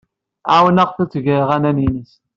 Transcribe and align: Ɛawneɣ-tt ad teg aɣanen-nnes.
Ɛawneɣ-tt 0.55 1.03
ad 1.03 1.09
teg 1.11 1.25
aɣanen-nnes. 1.39 2.11